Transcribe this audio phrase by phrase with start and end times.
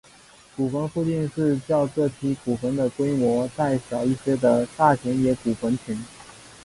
[0.55, 5.95] 古坟附近是较这批古坟的规模再小一些的大野田古坟群。